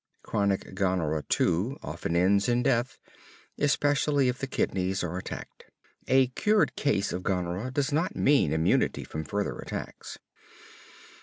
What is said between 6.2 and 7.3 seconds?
cured case of